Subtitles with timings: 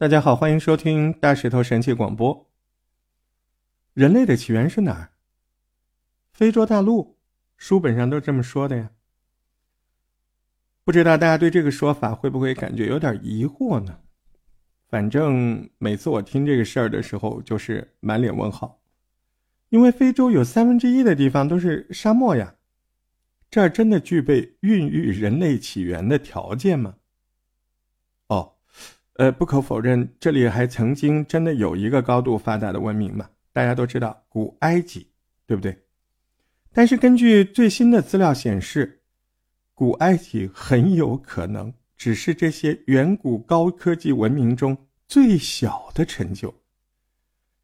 [0.00, 2.50] 大家好，欢迎收听大石头神奇广播。
[3.92, 5.10] 人类的起源是哪儿？
[6.32, 7.18] 非洲大陆，
[7.58, 8.92] 书本上都这么说的呀。
[10.84, 13.98] 不知道大家对这个说法会不会感觉有点疑惑呢？
[14.88, 18.80] 反正每次我听这个事儿的时候，就是满脸问号，
[19.68, 22.54] 因为非洲有三分之一的地方都是沙漠呀，
[23.50, 26.94] 这儿真的具备孕育人类起源的条件吗？
[29.20, 33.28] 呃，不可否认，这里还曾经真的有一个高度发达的文明嘛？
[33.52, 35.06] 大家都知道古埃及，
[35.46, 35.78] 对不对？
[36.72, 39.02] 但是根据最新的资料显示，
[39.74, 44.74] 古埃及很有可能只是这些远古高科技文明中
[45.06, 46.54] 最小的成就。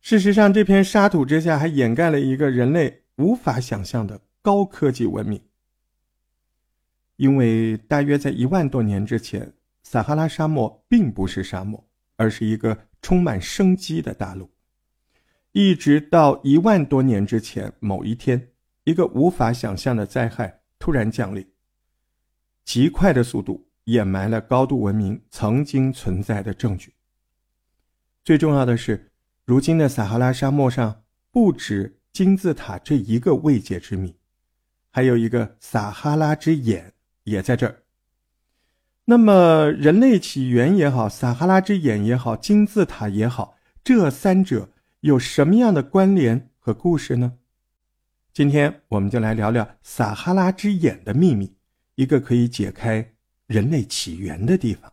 [0.03, 5.41] 事实上，这片沙土之下还掩盖了一个人类无法想象的高科技文明，
[7.17, 9.51] 因为大约在一万多年之前。
[9.89, 14.51] 撒哈拉沙漠并不是沙漠，而是一个充满生机的大陆。
[15.53, 18.49] 一直到一万多年之前某一天，
[18.83, 21.49] 一个无法想象的灾害突然降临，
[22.65, 26.93] 极快的速度掩埋了高度文明曾经存在的证据。
[28.25, 29.13] 最重要的是，
[29.45, 34.17] 如今的撒哈拉沙漠上不止金字塔这一个未解之谜，
[34.91, 37.85] 还有一个撒哈拉之眼也在这儿。
[39.09, 43.55] 那么，人类起源也好，撒哈拉之眼也好，金字塔也好，
[43.85, 47.35] 这三者有什么样的关联和故事呢？
[48.33, 51.55] 今天我们就来聊聊撒哈拉之眼的秘密，
[51.95, 53.13] 一个可以解开
[53.47, 54.93] 人类起源的地方。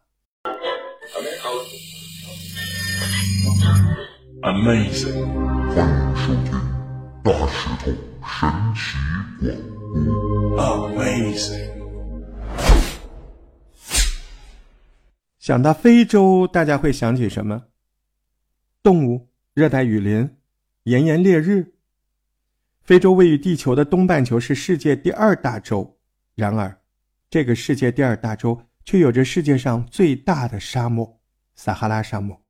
[4.43, 5.25] Amazing，
[5.73, 6.53] 欢迎收听
[7.23, 7.97] 大石头神奇
[8.75, 8.85] 广
[10.53, 11.01] 播。
[11.01, 11.82] Amazing。
[15.43, 17.65] 想到非洲，大家会想起什么？
[18.81, 20.37] 动物、热带雨林、
[20.83, 21.73] 炎炎烈日。
[22.81, 25.99] 非洲位于地球的东半球，是世界第二大洲。
[26.35, 26.79] 然而，
[27.29, 31.19] 这个世界第二大洲却有着世界上最大的沙漠——
[31.55, 32.41] 撒哈拉沙漠。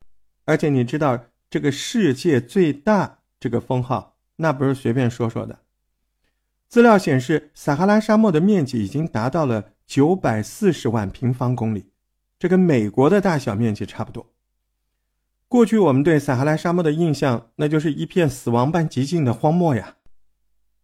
[0.45, 1.19] 而且，你知道
[1.49, 5.61] 这个“世界最大”这个封号，那不是随便说说的。
[6.67, 11.85] 资料显示，撒哈拉沙漠的面积已经达到了九百四十万平方公里。
[12.43, 14.33] 这跟美国的大小面积差不多。
[15.47, 19.95] 过去我们对撒哈拉沙漠的印象，那就是一片死亡般寂静的荒漠呀，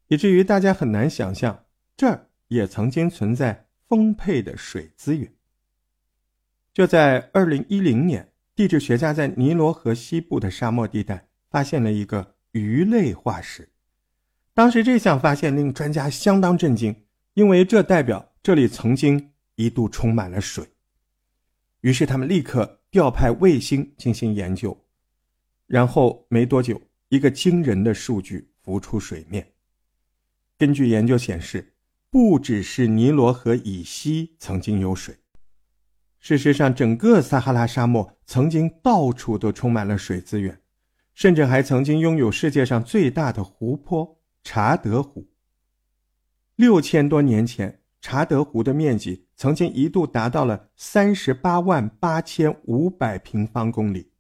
[0.08, 1.66] 以至于大家很难想象
[1.98, 5.34] 这儿也曾经存在丰沛的水资源。
[6.74, 13.68] 就在二零一零年，地质学家在尼罗河西部的沙漠地带发现了一个鱼类化石。
[14.54, 16.96] 当时这项发现令专家相当震惊，
[17.34, 20.66] 因为这代表这里曾经一度充满了水。
[21.82, 24.78] 于是他们立刻调派卫星进行研究，
[25.66, 29.54] 然后没多久，一个惊人的数据浮出水面。
[30.58, 31.74] 根据研究显示，
[32.10, 35.16] 不只是尼罗河以西曾经有水，
[36.20, 40.60] 事实上，整个撒哈拉沙漠曾经到处都充满了水资源，
[41.14, 45.30] 甚至还曾经拥有世界上最大的湖泊查德湖。
[46.56, 49.28] 六千多年前，查德湖的面积。
[49.36, 54.12] 曾经一度达到了三十八万八千五百平方公里，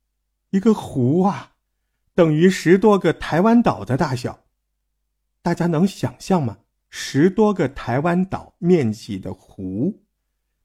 [0.51, 1.51] 一个湖啊，
[2.15, 4.45] 等于十多个台湾岛的大小。
[5.41, 6.59] 大家能想象吗？
[6.89, 10.01] 十多个台湾岛面积的湖，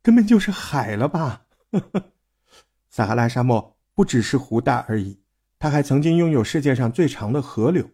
[0.03, 1.47] 根本就是海了吧？
[2.88, 5.20] 撒哈拉沙漠不只是湖大而已，
[5.58, 7.91] 它还曾经拥有世界上最长的河流。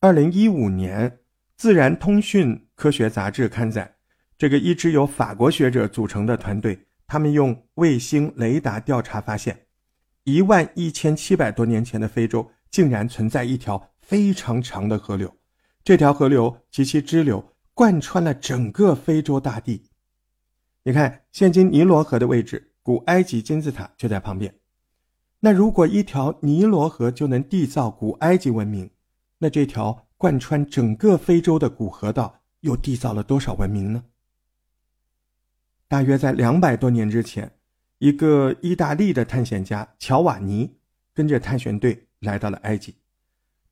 [0.00, 1.10] 二零一五年，
[1.56, 3.94] 《自然通讯科学杂志》刊载。
[4.38, 9.66] 这个一支由法国学者组成的团队，他们用卫星雷达调查发现，
[10.24, 15.36] 一万一千七百多年前的非洲竟然存在一条非常长的河流，
[15.84, 19.90] 这条河流及其支流贯穿了整个非洲大地。
[20.84, 24.54] 你看，现今尼罗河的位置，古埃及金字塔就在旁边。
[25.40, 28.88] 那如果一条尼罗河就能缔造古埃及文明，
[29.36, 34.04] 那这条贯穿整个非洲的古河道又缔造了多少文明呢？
[35.88, 37.52] 大约在两百多年之前，
[37.98, 40.76] 一个意大利的探险家乔瓦尼
[41.12, 42.96] 跟着探险队来到了埃及。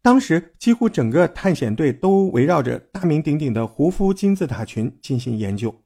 [0.00, 5.82] 当时，几乎整个探险队都围绕着大名鼎鼎的胡夫金字塔群进行研究，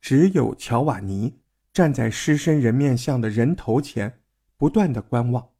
[0.00, 1.40] 只有乔瓦尼
[1.72, 4.20] 站在狮身人面像的人头前，
[4.56, 5.50] 不断的观望。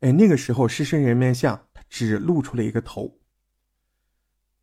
[0.00, 3.18] 哎，那个时候狮身人面像他只露出了一个头。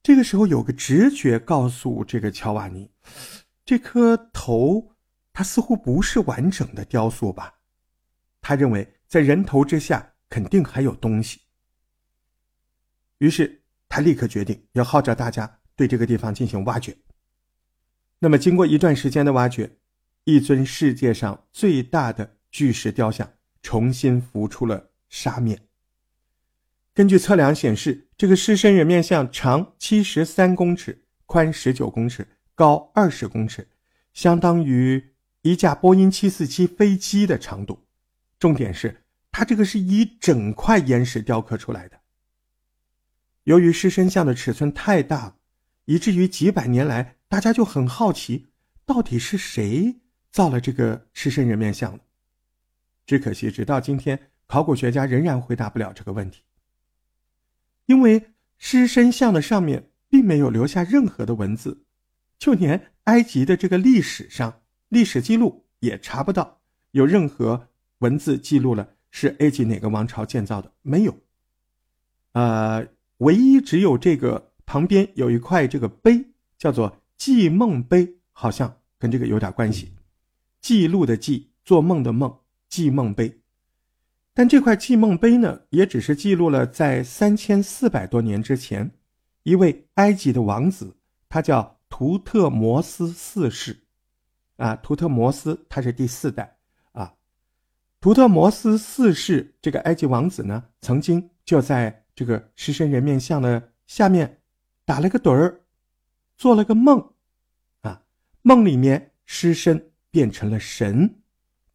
[0.04, 2.92] 这个时候，有个直觉告诉这个乔瓦尼。
[3.64, 4.92] 这颗头，
[5.32, 7.56] 它似乎不是完整的雕塑吧？
[8.42, 11.40] 他认为在人头之下肯定还有东西。
[13.20, 16.94] 于是他立刻决定要号召大家对这个地方进行挖掘。
[18.20, 19.78] 那么，经过一段时间的挖掘，
[20.26, 25.70] 一尊世界上最大的巨石雕像重新浮出了沙面。
[26.94, 33.68] 根据测量显示，这个狮身人面像长七十三公尺，宽十九公尺，高二十公尺，
[34.14, 37.86] 相当于一架波音七四七飞机的长度。
[38.38, 42.00] 重点是，它这个是以整块岩石雕刻出来的。
[43.46, 45.36] 由于狮身像的尺寸太大，
[45.86, 47.16] 以至于几百年来。
[47.34, 48.50] 大家就很好奇，
[48.86, 49.96] 到底是谁
[50.32, 52.04] 造了这个狮身人面像的？
[53.08, 56.44] 只可惜，直到今天，考古学家仍然回答不了这个问题。
[57.86, 61.84] 因为狮身像的上面并没有留下任何的文字，
[62.38, 67.70] 就连埃及的这个历史上历史记录也查不到有任何
[68.00, 71.18] 文字记录了是埃及哪个王朝建造的，没有。
[72.34, 72.88] 呃，
[73.18, 76.26] 唯一只有这个旁边有一块这个碑，
[76.58, 77.00] 叫做。
[77.16, 79.94] 记梦碑好像跟这个有点关系，
[80.60, 83.40] 记录的记，做梦的梦，记梦碑。
[84.34, 88.90] 但这块记梦碑呢，也只是记录了在三千四百多年之前，
[89.44, 90.96] 一位埃及的王子，
[91.30, 93.84] 他叫图特摩斯四世，
[94.58, 96.58] 啊，图特摩斯他是第四代
[96.94, 97.14] 啊。
[98.00, 104.42] 图特摩斯四世这个埃及王子呢，曾经就在这个狮身人面像的下面
[104.84, 105.62] 打了个盹儿，
[106.38, 107.12] 做了个梦。
[107.82, 108.02] 啊
[108.42, 111.22] 梦里面，狮身变成了神，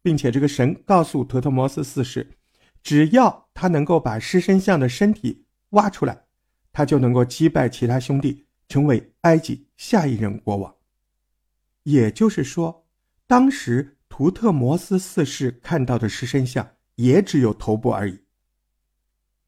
[0.01, 2.29] 并且这个神告诉图特摩斯四世，
[2.81, 6.25] 只要他能够把狮身像的身体挖出来，
[6.71, 10.75] 他就能够击败其他兄弟，成为埃及下一任国王。
[11.83, 12.87] 也就是说，
[13.27, 18.19] 当时图特摩斯四世看到的狮身像也只有头部而已。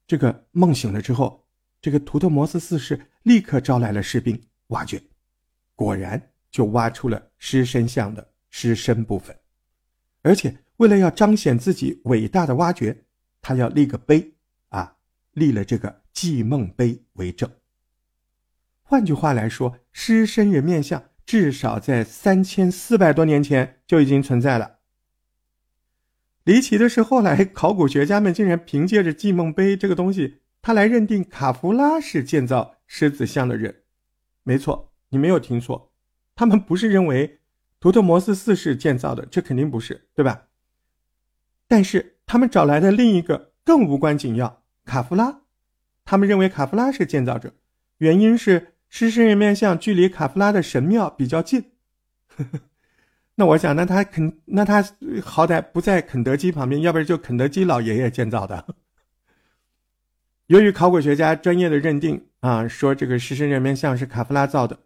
[0.05, 1.47] 这个梦醒了之后，
[1.81, 5.01] 这个图特摩斯四世立刻招来了士兵挖掘，
[5.75, 6.29] 果然。
[6.51, 9.33] 就挖出了狮身像的狮身部分，
[10.21, 13.05] 而且为了要彰显自己伟大的挖掘，
[13.41, 14.35] 他要立个碑
[14.69, 14.97] 啊，
[15.31, 17.49] 立了这个祭梦碑为证。
[18.83, 24.79] 换句话来说，狮身人面像至少在三千四百多年前就已经存在了。
[26.43, 33.83] 离奇的是，后来考古学家们竟然凭借着祭梦碑这个东西，他来认定卡夫拉是建造狮子像的人。
[34.43, 35.93] 没错，你没有听错。
[36.35, 37.41] 他们不是认为
[37.79, 40.47] 图特摩斯四世建造的，这肯定不是，对吧？
[41.67, 45.41] 但是他们找来的另一个更无关紧要，卡夫拉，
[46.05, 47.53] 他们认为卡夫拉是建造者，
[47.97, 51.73] 原因是狮身人面像距离卡夫拉的神庙比较近。
[53.35, 54.81] 那我想，那他肯，那他
[55.21, 58.65] 好歹不在肯德基旁边，要不然就肯德基老爷爷建造的。
[60.47, 64.79] 由于考古学家专业的认定啊，说这个狮身人面像是卡夫拉造的，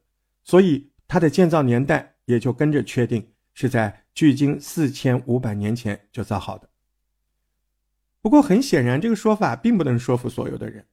[0.44, 0.90] 所以。
[1.08, 6.68] 它的建造年代也就跟着确定是在距今四千五百年前就造好的。
[8.26, 10.84] 不过很显然，这个说法并不能说服所有的人。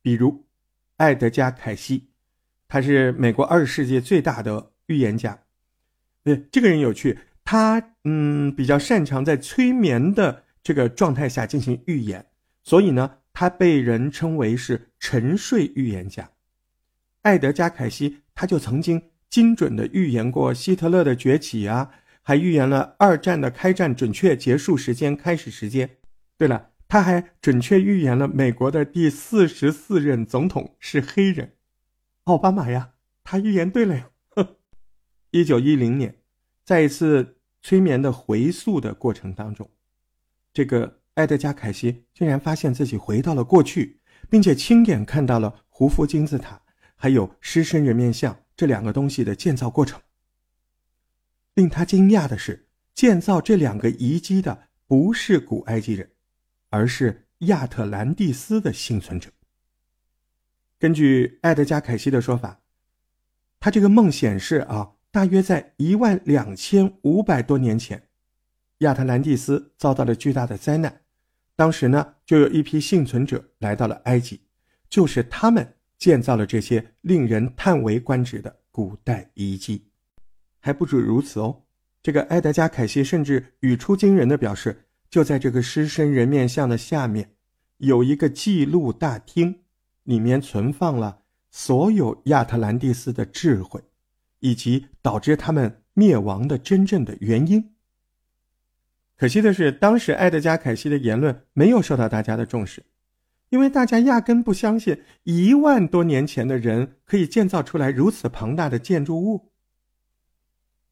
[0.00, 0.46] 比如，
[0.96, 2.08] 艾德加·凯西，
[2.66, 5.38] 他是美国二十世纪最大的预言家。
[6.24, 12.24] 对，这个人有趣，他嗯比较擅长在催眠的这个状态下进行预言，
[12.62, 16.30] 所以呢，他被人称为是沉睡预言家。
[17.20, 19.10] 艾德加·凯西他就曾经。
[19.28, 21.90] 精准的预言过希特勒的崛起啊，
[22.22, 25.98] 还预言了二战的开战准确结束时间、开始时间。
[26.38, 31.56] 对了，他还准确预言了美国的第四十四任总统是黑人，
[32.24, 34.10] 奥巴马呀，他预言对了呀。
[35.30, 36.22] 一九一零年，
[36.64, 39.68] 在一次催眠的回溯的过程当中，
[40.52, 44.00] 这个埃德加·凯西竟然发现自己回到了过去，
[44.30, 46.62] 并且亲眼看到了胡夫金字塔，
[46.94, 48.44] 还有狮身人面像。
[48.56, 50.00] 这两个东西的建造过程，
[51.52, 56.12] 令他惊讶的是，建造这两个遗迹的不是古埃及人，
[56.76, 59.30] 而是亚特兰蒂斯的幸存者。
[60.78, 62.60] 根据埃德加·凯西的说法，
[63.58, 68.08] 他这个梦显示啊，大约在一万两千五百多年前，
[68.78, 71.00] 亚特兰蒂斯遭到了巨大的灾难，
[71.54, 74.42] 当时呢，就有一批幸存者来到了埃及，
[74.88, 75.72] 就是他们。
[75.98, 79.88] 建造了这些令人叹为观止的古代遗迹，
[80.60, 81.62] 还不止如此哦。
[82.02, 87.32] 这个埃德加·凯西甚至语出惊人的表示，就在这个狮身人面像的下面，
[87.78, 89.62] 有一个记录大厅，
[90.02, 93.82] 里面存放了所有亚特兰蒂斯的智慧，
[94.40, 97.72] 以及导致他们灭亡的真正的原因。
[99.16, 102.84] 可惜的是，当时埃德加·凯西的言论没有受到大家的重视，
[103.48, 109.52] 因为大家压根不相信一万多年前的人可以建造出来如此庞大的建筑物。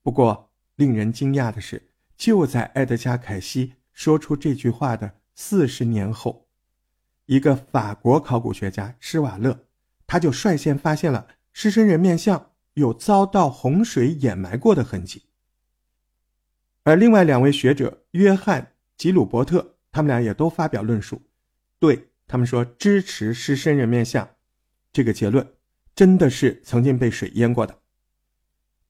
[0.02, 6.46] 不过，令人惊讶的是，就在埃德加·凯西说出这句话的四十年后，
[7.26, 9.64] 一个法国考古学家施瓦勒，
[10.06, 15.22] 他就率先发现了狮身人面像有遭到洪水掩埋过的痕迹。
[16.82, 18.62] 而另外两位学者约翰·
[18.98, 21.22] 吉鲁伯特，他们俩也都发表论述，
[21.78, 24.28] 对他们说支持狮身人面像
[24.92, 25.54] 这个结论，
[25.94, 27.78] 真的是曾经被水淹过的。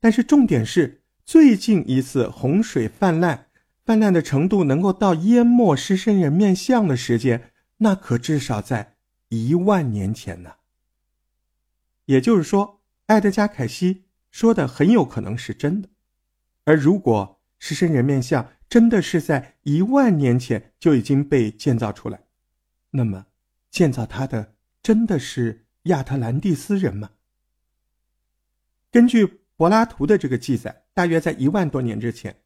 [0.00, 3.43] 但是重点是，最近一次洪水泛滥，
[3.84, 8.96] 泛滥的程度能够到淹没狮身人面像的时间，那可至少在
[9.28, 10.54] 一万年前呢。
[12.06, 15.88] 也就是说，埃德加·凯西说的很有可能是真的，
[16.64, 17.40] 而如果。
[17.60, 22.20] 狮身人面像真的是在一万年前就已经被建造出来，
[22.90, 23.24] 那么
[23.70, 27.12] 建造它的真的是亚特兰蒂斯人吗？
[28.90, 32.36] 根据柏拉图的这个记载，大约在一万多年之前，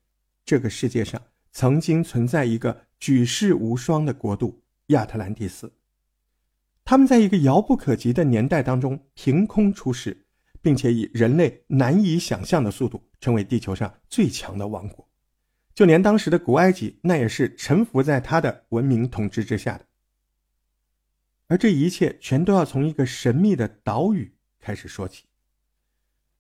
[0.48, 5.70] 这个世界上曾经存在一个举世无双的国度——亚特兰蒂斯。
[6.86, 10.24] 他们在一个遥不可及的年代当中凭空出世，
[10.62, 15.06] 并且以人类难以想象的速度成为地球上最强的王国。
[15.74, 19.84] 就连当时的古埃及，那也是臣服在他的文明统治之下的。
[21.48, 25.26] 而这一切全都要从一个神秘的岛屿开始说起。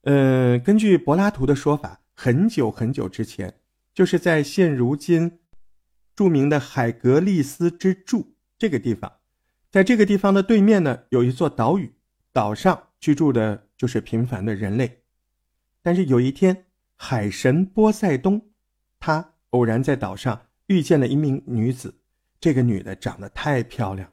[0.04, 3.52] 呃，根据柏拉图的说法，很久很久之前，
[3.98, 5.40] 就是在现如今
[6.14, 9.12] 著名的海格力斯之柱这个地方，
[9.72, 11.92] 在这个地方的对面呢，有一座岛屿，
[12.32, 15.02] 岛上居住的就是平凡的人类。
[15.82, 18.40] 但是有一天，海神波塞冬。
[19.00, 21.92] 他偶然在岛上遇见了一名女子，
[22.38, 24.08] 这个女的长得太漂亮，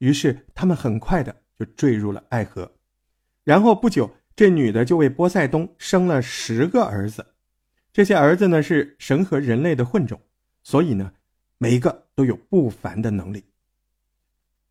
[0.00, 2.70] 于是他们很快的就坠入了爱河。
[3.44, 7.24] 然后不久，这女的就为波塞冬生了十个儿子，
[8.00, 10.18] 这些儿子呢是神和人类的混种，
[10.62, 11.12] 所以呢，
[11.58, 13.44] 每一个都有不凡的能力。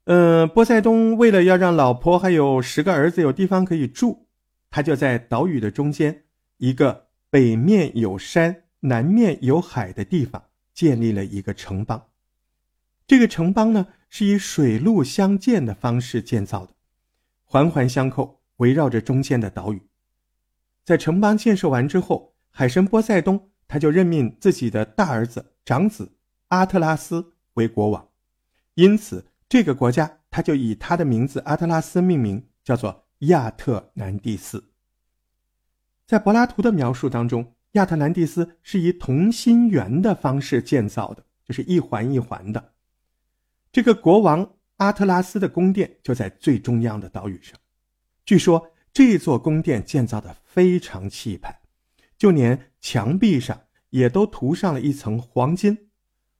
[0.05, 4.25] 嗯，波塞冬为了要让老婆还有十个儿子有地方可以住，
[4.71, 6.23] 他就在岛屿的中间
[6.57, 8.63] 一个北面有山。
[8.79, 10.43] 南面有海的地方
[10.73, 12.07] 建立了一个城邦，
[13.05, 16.73] 这个城邦呢是以水陆相间的方式建造的，
[17.43, 19.79] 环环相扣，围绕着中间的岛屿。
[20.83, 26.11] 在城邦建设完之后，海神波塞冬他就任命自己的大儿子长子
[26.49, 28.09] 阿特拉斯为国王，
[28.73, 34.71] 因此这个国家他就以他的名字阿特拉斯命名，叫做亚特兰蒂斯。
[36.05, 37.53] 在柏拉图的描述当中。
[37.73, 42.73] 亚特兰蒂斯是以同心圆的方式建造的，就是一环一环的。
[43.71, 47.55] 这个国王阿特拉斯的宫殿就在最中央的岛屿上。
[48.25, 51.61] 据说这座宫殿建造的非常气派，
[52.19, 53.61] 就连墙壁上
[53.91, 55.89] 也都涂上了一层黄金，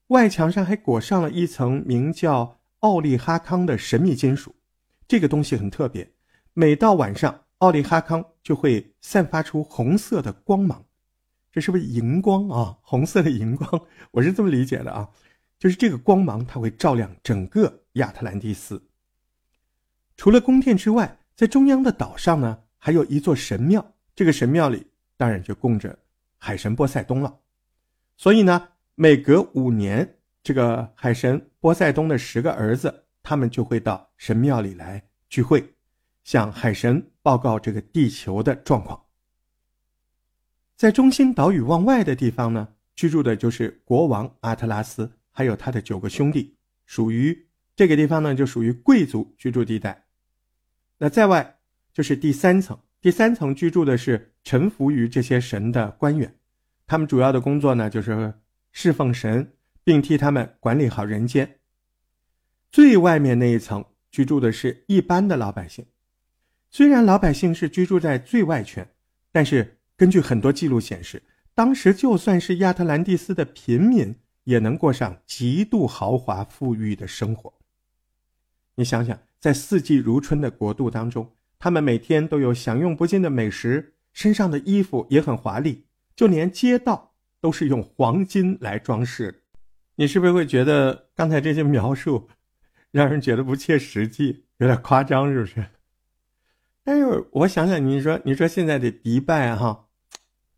[0.07, 4.53] 外墙上还裹上了一层名叫奥利哈康的神秘金属。
[5.07, 6.11] 这个东西很特别，
[6.53, 10.83] 每到晚上，奥利哈康就会散发出红色的光芒。
[11.49, 12.77] 这是不是荧光啊？
[12.81, 13.81] 红色的荧光，
[14.11, 15.09] 我是这么理解的啊，
[15.57, 18.83] 就是这个光芒它会照亮整个亚特兰蒂斯。
[20.17, 23.93] 除了宫殿之外，在中央的岛上呢，还有一座神庙。
[24.13, 24.85] 这个神庙里
[25.19, 25.99] 当然就供着
[26.37, 27.39] 海神波塞冬了。
[28.15, 35.75] 所以呢，每隔五年，这个海神波塞冬的十个儿子，他们就会到神庙里来聚会，
[36.23, 39.07] 向海神报告这个地球的状况。
[40.77, 50.05] 在中心岛屿往外的地方呢，居住的就是国王阿特拉斯，还有他的九个兄弟，属于这个地方呢，就属于贵族居住地带。
[50.97, 51.59] 那在外
[51.91, 56.35] 就是第三层，第三层居住的是臣服于这些神的官员，
[56.85, 58.33] 他们主要的工作呢，就是
[58.71, 59.53] 侍奉神，
[59.83, 61.59] 并替他们管理好人间。
[62.71, 65.85] 最外面那一层居住的是一般的老百姓，
[66.69, 68.87] 虽然老百姓是居住在最外圈，
[69.31, 69.75] 但是。
[69.99, 71.21] 根据很多记录显示，
[71.53, 74.15] 当时就算是亚特兰蒂斯的平民，
[74.45, 77.53] 也能过上极度豪华富裕的生活。
[78.75, 85.85] 你想想，在四季如春的国度当中，他们每天都有享用不尽的美食，身上的衣服也很华丽，
[86.15, 89.43] 就连街道都是用黄金来装饰。
[89.95, 92.29] 你是不是会觉得刚才这些描述，
[92.89, 95.65] 让人觉得不切实际，有点夸张，是不是？
[96.83, 99.85] 但是我想想，你说，你说现在的迪拜哈。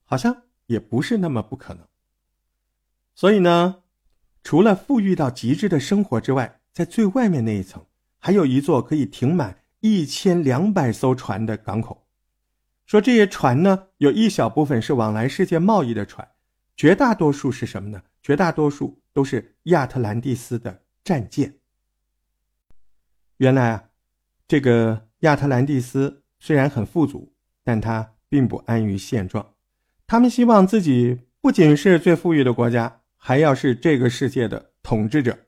[0.04, 1.88] 好像也不是那么不可能，
[3.16, 3.84] 所以呢，
[4.44, 7.86] 除了富裕到极致的生活之外，在最外面那一层，
[8.20, 12.08] 还有一座可以停满一千两百艘船的港口。
[12.86, 16.28] 说这些船呢，有一小部分是往来世界贸易的船，
[16.76, 18.02] 绝大多数是什么呢？
[18.24, 21.56] 绝大多数都是亚特兰蒂斯的战舰。
[23.38, 23.86] 原来啊，
[24.48, 27.34] 这个亚特兰蒂斯虽然很富足，
[27.64, 29.54] 但他并不安于现状，
[30.06, 35.40] 他们希望自己不仅是最富裕的国家，还要是这个世界的统治者。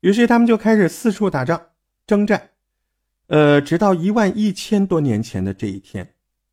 [0.00, 1.60] 于是他们就开始四处打仗、
[2.06, 2.51] 征战，
[3.32, 6.06] 呃，直到一万一千多年前的这一天。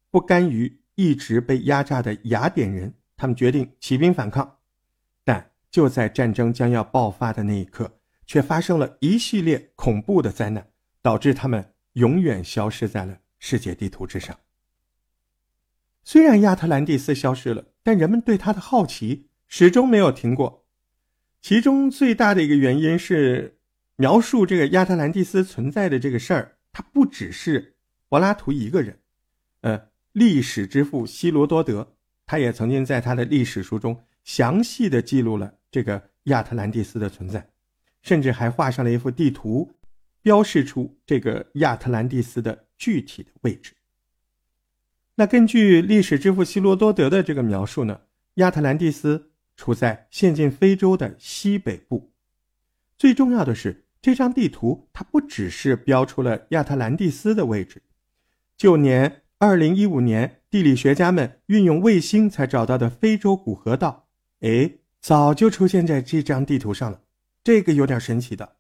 [0.10, 4.60] 不甘于一直被压榨的雅典人，他们决定起兵反抗，
[5.26, 10.66] 但就在战争将要爆发的那一刻，却发生了一系列恐怖的灾难，
[11.02, 14.40] 导致他们永远消失在了世界地图之上。
[16.06, 20.66] 虽然亚特兰蒂斯消失了，但人们对他的好奇始终没有停过。
[21.42, 23.60] 其中最大的一个原因是，
[23.98, 27.76] 描述这个亚特兰蒂斯存在的这个事儿，他不只是
[28.08, 29.00] 柏拉图一个人，
[29.62, 29.90] 呃。
[30.14, 31.96] 历史之父希罗多德，
[32.26, 37.48] 他也曾经在他的历史书中详细的记录了这个亚特兰蒂斯的存在，
[38.02, 39.72] 甚至还画上了一幅地图，
[40.24, 43.74] 标示出这个亚特兰蒂斯的具体的位置。
[45.14, 48.02] 那根据历史之父希罗多德的这个描述呢，
[48.34, 52.12] 亚特兰蒂斯处在现今非洲的西北部。
[52.98, 57.84] 最重要的是，这张地图它不只是标出了亚特兰蒂斯的位置，
[58.58, 59.24] 就连。
[59.42, 64.10] 二零一五年，地理学家们运用卫星才找到的非洲古河道，
[64.42, 67.00] 哎，早就出现在这张地图上了。
[67.42, 68.58] 这个有点神奇的。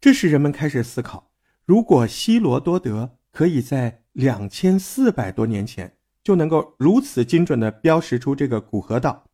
[0.00, 1.32] 这使人们开始思考：
[1.64, 9.28] 如果希罗多德可以在两千四百多年前就能够如此精准地标识出这个古河道，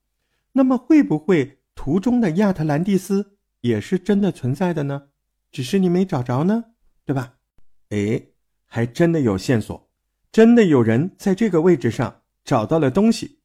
[0.52, 5.08] 那么会不会图中的亚特兰蒂斯也是真的存在的呢？
[5.50, 6.64] 只是你没找着呢，
[7.04, 7.34] 对吧？
[7.88, 8.22] 哎，
[8.66, 9.88] 还真的有线索。
[10.30, 13.40] 真的有人在这个位置上找到了东西，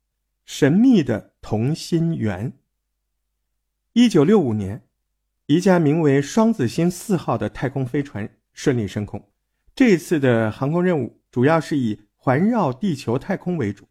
[0.45, 2.53] 神秘的同心圆。
[3.93, 4.85] 一九六五年，
[5.45, 9.29] 一架名为“双子星四号”的太空飞船顺利升空。
[9.73, 13.87] 这次的航空任务主要是以环绕地球太空为主，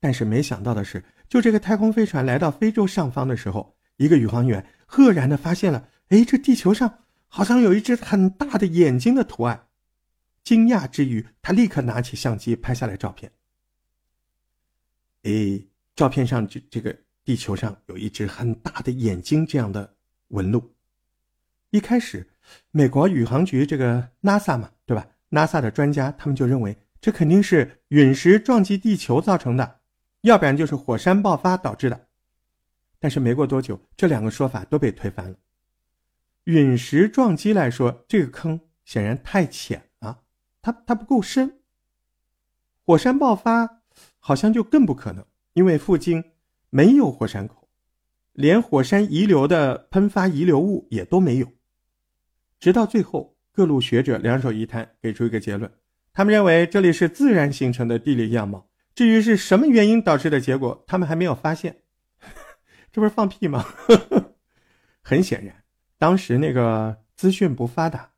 [0.00, 9.66] 但是没想到的是，就这个太空飞船来到非洲上方的时候，一个宇航员赫然的发现了：哎，这地球上好像有一只很大的眼睛的图案。
[10.42, 13.30] 惊讶之余，他立刻拿起相机拍下来照片。
[15.24, 15.60] 哎，
[15.94, 19.94] 照片上这这个地球上有一只很大的眼睛这样的
[20.28, 20.74] 纹路。
[21.68, 22.26] 一开始，
[22.70, 29.80] 美国宇航局这个 NASA 嘛，对吧？NASA 的专家他们就认为这肯定是陨石撞击地球造成的，
[30.22, 32.07] 要不然就是火山爆发导致的。
[33.00, 35.36] 但是没过多久，这两个说法都被推翻了。
[36.44, 40.22] 陨石撞击来说，这个坑显然太浅了。
[40.62, 41.60] 它它不够深，
[42.84, 43.82] 火山爆发
[44.18, 46.24] 好像就更不可能，因为附近
[46.70, 47.68] 没有火山口，
[48.32, 51.52] 连火山遗留的喷发遗留物也都没有。
[52.58, 55.70] 直到最后，各路学者两手一摊，给出一个结论：
[56.12, 58.68] 他们认为这里是自然形成的地理样貌。
[58.94, 61.82] 至于是什么原因导致的结果，他们还没有发现。
[62.98, 63.64] 这不是放屁吗？
[65.02, 65.62] 很显然，
[65.98, 68.10] 当时那个资讯不发达。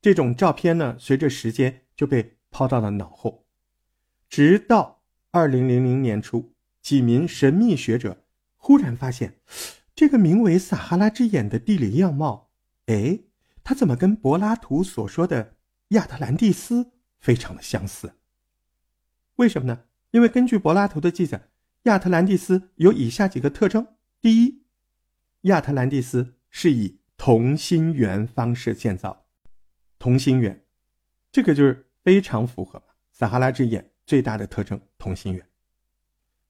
[0.00, 3.46] 这种照片呢，随着时间就被抛到了脑后，
[4.28, 8.24] 直到二零零零年初，几名神秘学者
[8.56, 9.38] 忽然发现，
[9.94, 12.50] 这个名为撒哈拉之眼的地理样貌，
[12.86, 13.20] 哎，
[13.62, 15.54] 它怎么跟柏拉图所说的
[15.90, 18.14] 亚特兰蒂斯非常的相似？
[19.36, 19.84] 为什么呢？
[20.10, 21.50] 因为根据柏拉图的记载，
[21.84, 23.86] 亚特兰蒂斯有以下几个特征：
[24.20, 24.62] 第一，
[25.42, 29.26] 亚特兰蒂斯是以同心圆方式建造。
[29.98, 30.64] 同心圆，
[31.32, 35.44] 这个就是非常符合撒哈拉之眼最大的特征——同心圆。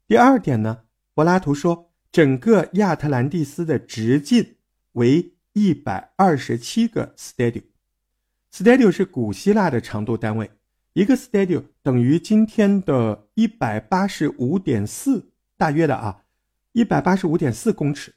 [0.07, 4.57] 第二点呢，柏拉图说，整个亚特兰蒂斯的直径
[4.93, 10.51] 为一百二十七个 stadium，stadium 是古希腊的长度单位，
[10.93, 16.25] 一个 stadio 等于今天的一百八十五点四，大约的啊，
[16.73, 18.15] 一百八十五点四公尺。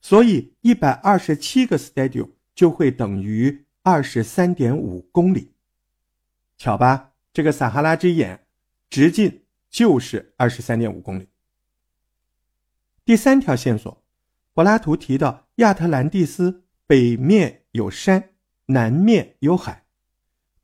[0.00, 3.62] 所以一百二十七个 stadio 就会等于。
[3.86, 5.52] 二十三点五公里，
[6.56, 7.12] 巧吧？
[7.34, 8.46] 这个撒哈拉之眼
[8.88, 11.28] 直径就是二十三点五公里。
[13.04, 14.02] 第三条线索，
[14.54, 18.30] 柏拉图提到亚特兰蒂斯北面有山，
[18.68, 19.84] 南面有海。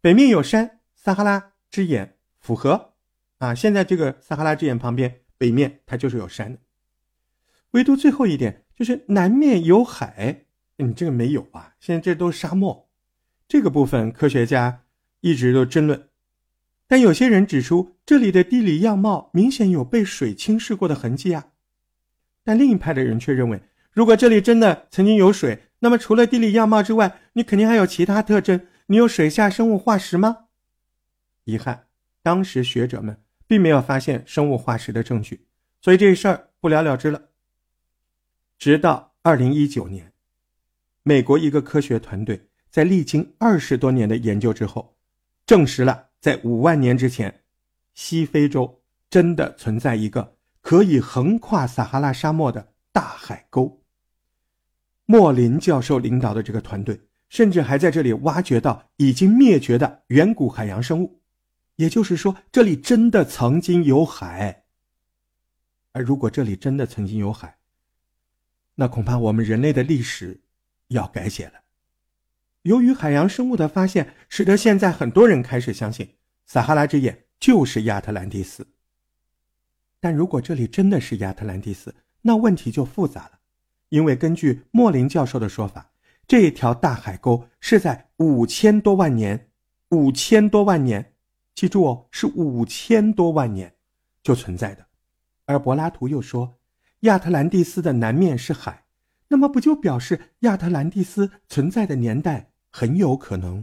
[0.00, 2.94] 北面有山，撒哈拉之眼符合
[3.38, 3.54] 啊。
[3.54, 6.58] 现在这个撒哈拉之眼旁边北面它就是有山的，
[7.70, 8.64] 唯独最后一点。
[8.80, 10.46] 就是南面有海，
[10.78, 11.74] 你这个没有啊？
[11.80, 12.88] 现在这都是沙漠，
[13.46, 14.84] 这个部分科学家
[15.20, 16.08] 一直都争论。
[16.88, 21.48] 但有些人指出，这里的地理样貌明显有被水侵蚀过的痕迹啊。
[22.42, 23.60] 但另一派的人却认为，
[23.92, 28.66] 如果这里真的曾经有水，那么除了地理样貌之外，你肯定还有其他特征。
[28.86, 30.46] 你有水下生物化石吗？
[31.50, 31.86] 遗憾，
[32.22, 35.46] 当时学者们并没有发现生物化石的证据，
[35.80, 37.22] 所以这事儿不了了之了。
[38.58, 40.12] 直到二零一九年，
[41.02, 44.96] 美国一个科学团队在历经二十多年的研究之后，
[45.44, 46.06] 证实了。
[46.20, 47.42] 在五万年之前，
[47.94, 53.82] 西非洲真的存在一个可以横跨撒哈拉沙漠的大海沟。
[55.06, 61.19] 莫林教授领导的这个团队，甚至还在这里挖掘到已经灭绝的远古海洋生物，
[61.80, 64.64] 也就是说，这里真的曾经有海。
[65.92, 67.56] 而如果这里真的曾经有海，
[68.74, 70.42] 那恐怕我们人类的历史
[70.88, 71.54] 要改写了。
[72.62, 78.68] 由于海洋生物的发现，使得现在很多人开始相信撒哈拉之眼就是亚特兰蒂斯。
[80.00, 83.38] 但如果这里真的是亚特兰蒂斯，那问题就复杂了，
[83.88, 85.92] 因为根据莫林教授的说法，
[86.28, 89.48] 这条大海沟是在五千多万年、
[89.88, 91.09] 五千多万年，
[91.60, 93.70] 记住哦，是五千多万年
[94.22, 94.86] 就存在的。
[95.44, 96.58] 而柏拉图又说，
[97.00, 98.86] 亚特兰蒂斯的南面是海，
[99.28, 102.50] 那么不就表示亚特兰蒂斯存在的年代？
[102.70, 103.62] 很有可能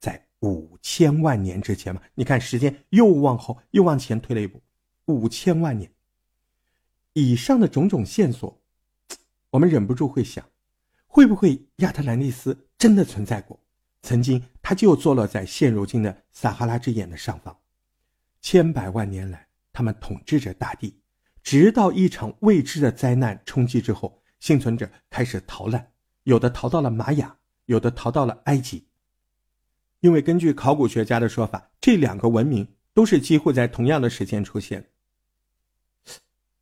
[0.00, 2.00] 在五千万年之前吗？
[2.14, 4.62] 你看，时间又往后又往前推了一步，
[5.04, 5.92] 五千万年。
[7.12, 8.58] 以上的种种线索，
[9.50, 10.42] 我们忍不住会想，
[11.06, 13.60] 会不会亚特兰蒂斯真的存在过？
[14.04, 17.58] 曾经，它就坐落在现如今的撒哈拉之眼的上方。
[18.42, 21.00] 千百万年来，他们统治着大地，
[21.42, 25.90] 直到一场未知的灾难冲击之后，幸存者开始逃难，
[26.24, 27.36] 有的逃到了玛雅。
[27.66, 28.86] 有的逃到了埃及，
[30.00, 34.90] 因为根据考古学家的说法，这两个文明都是几乎在同样的时间出现。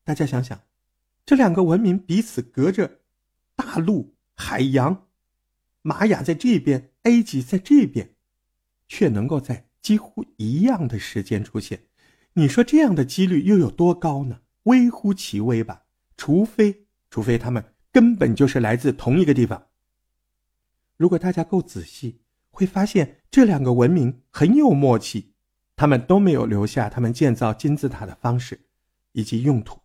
[0.05, 0.61] 大家想想，
[1.27, 3.01] 这两个文明彼此隔着
[3.57, 5.09] 大陆、海洋，
[5.81, 8.15] 玛雅在这边，埃及在这边，
[8.89, 11.85] 却能够在几乎一样的时间出现，
[12.35, 14.41] 你说这样的几率又有多高呢？
[14.65, 15.83] 微乎其微吧，
[16.17, 19.67] 除非，除非他们根本就是来自同一个地方。
[20.97, 25.33] 如果大家够仔细，会发现这两个文明很有默契，
[25.75, 28.69] 他们都没有留下他们建造金字塔的方式
[29.11, 29.81] 以及用途，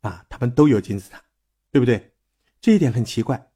[0.00, 1.22] 啊，他们都有金字塔，
[1.70, 2.14] 对不对？
[2.62, 3.50] 这一点很奇怪。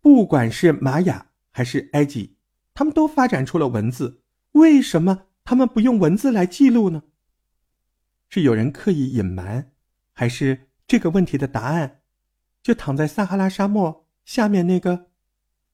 [0.00, 2.36] 不管是玛雅还是埃及，
[2.74, 7.04] 他们都发展出了文字，为什么他们不用文字来记录呢？
[8.28, 9.72] 是有人刻意隐瞒，
[10.12, 12.00] 还是这个问题的答案
[12.62, 15.10] 就躺在撒哈拉沙漠下面那个？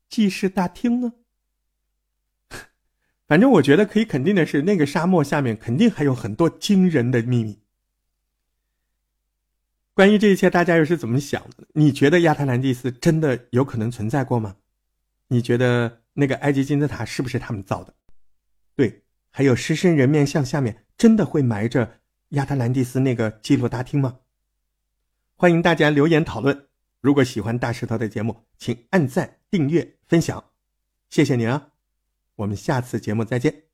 [0.08, 1.12] 记事大厅呢？
[3.28, 7.60] 反正我觉得可以肯定的是，那个沙漠下面肯定还有很多惊人的秘密。
[9.92, 11.68] 关于这一切，大家又是怎么想的？
[11.74, 14.56] 你觉得亚特兰蒂斯真的有可能存在过吗？
[15.28, 17.94] 你觉得那个埃及金字塔是不是他们造的？
[18.74, 24.20] 对，还有狮身人面像下面真的会埋着亚特兰蒂斯那个记录大厅吗？
[25.34, 26.68] 欢迎大家留言讨论。
[27.00, 30.42] 如果喜欢大石头的节目，请按赞、订阅、分享，
[31.08, 31.68] 谢谢您啊！
[32.34, 33.67] 我们下次节目再见。